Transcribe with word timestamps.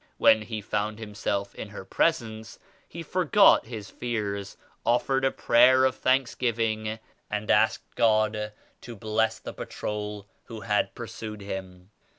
When 0.17 0.41
he 0.41 0.61
found 0.61 0.97
himself 0.97 1.53
in 1.53 1.69
her 1.69 1.85
presence 1.85 2.55
81 2.87 2.87
he 2.89 3.03
forgot 3.03 3.65
his 3.67 3.91
fears, 3.91 4.57
offered 4.83 5.23
a 5.23 5.29
prayer 5.29 5.85
of 5.85 5.93
thanks 5.95 6.33
giving 6.33 6.97
and 7.29 7.51
asked 7.51 7.93
God 7.93 8.51
to 8.81 8.95
bless 8.95 9.37
the 9.37 9.53
patrol 9.53 10.25
who 10.45 10.61
had 10.61 10.95
pursued 10.95 11.41
him. 11.41 11.91